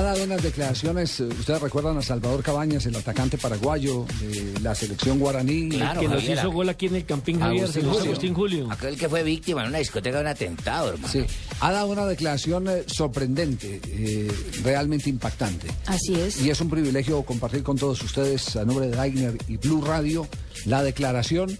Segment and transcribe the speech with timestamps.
[0.00, 4.74] Ha dado unas declaraciones, eh, ustedes recuerdan a Salvador Cabañas, el atacante paraguayo de la
[4.74, 5.68] selección guaraní.
[5.68, 8.04] Claro, que nos hizo gol aquí en el Campín Javier, Agustín Julio.
[8.04, 8.68] Agustín Julio.
[8.70, 11.06] Aquel que fue víctima en una discoteca de un atentado, hermano.
[11.06, 11.22] Sí,
[11.60, 15.68] ha dado una declaración eh, sorprendente, eh, realmente impactante.
[15.84, 16.40] Así es.
[16.40, 20.26] Y es un privilegio compartir con todos ustedes, a nombre de Daigner y Blue Radio,
[20.64, 21.58] la declaración,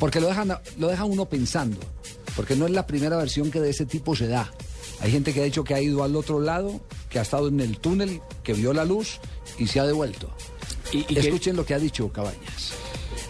[0.00, 1.78] porque lo dejan, lo deja uno pensando,
[2.34, 4.50] porque no es la primera versión que de ese tipo se da.
[5.00, 7.60] Hay gente que ha dicho que ha ido al otro lado, que ha estado en
[7.60, 9.20] el túnel, que vio la luz
[9.58, 10.30] y se ha devuelto.
[10.92, 12.72] Y, y que- Escuchen lo que ha dicho Cabañas.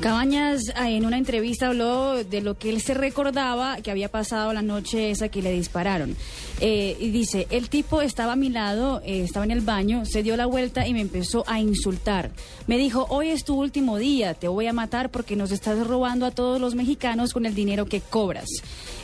[0.00, 4.52] Cabañas ah, en una entrevista habló de lo que él se recordaba que había pasado
[4.52, 6.14] la noche esa que le dispararon.
[6.60, 10.22] Eh, y dice, el tipo estaba a mi lado, eh, estaba en el baño, se
[10.22, 12.30] dio la vuelta y me empezó a insultar.
[12.66, 16.26] Me dijo, hoy es tu último día, te voy a matar porque nos estás robando
[16.26, 18.48] a todos los mexicanos con el dinero que cobras.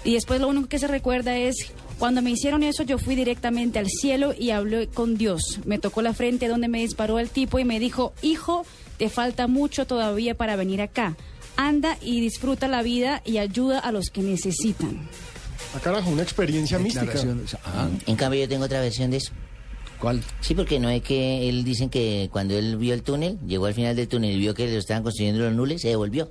[0.04, 3.78] Y después lo único que se recuerda es, cuando me hicieron eso yo fui directamente
[3.78, 5.60] al cielo y hablé con Dios.
[5.64, 8.64] Me tocó la frente donde me disparó el tipo y me dijo, hijo,
[8.98, 11.16] te falta mucho todavía para venir acá.
[11.56, 15.08] Anda y disfruta la vida y ayuda a los que necesitan.
[15.74, 17.12] Ah, carajo, una experiencia mística.
[17.64, 19.32] Ah, En cambio, yo tengo otra versión de eso.
[19.98, 20.22] ¿Cuál?
[20.40, 23.74] Sí, porque no es que él dicen que cuando él vio el túnel, llegó al
[23.74, 26.28] final del túnel y vio que lo estaban construyendo los nules, se devolvió.